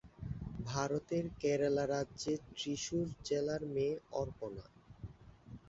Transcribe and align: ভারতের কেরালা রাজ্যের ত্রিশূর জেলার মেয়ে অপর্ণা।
ভারতের 0.65 1.25
কেরালা 1.41 1.85
রাজ্যের 1.87 2.39
ত্রিশূর 2.49 3.07
জেলার 3.27 3.63
মেয়ে 3.73 3.93
অপর্ণা। 4.21 4.65